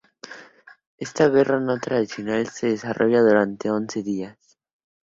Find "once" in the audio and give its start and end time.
3.69-4.01